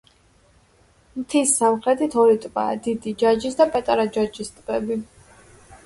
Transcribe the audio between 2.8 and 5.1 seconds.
დიდი ჯაჯის და პატარა ჯაჯის ტბები.